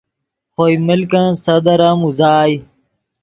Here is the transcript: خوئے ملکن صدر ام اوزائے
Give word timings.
خوئے 0.53 0.75
ملکن 0.87 1.27
صدر 1.43 1.79
ام 1.89 1.99
اوزائے 2.05 2.55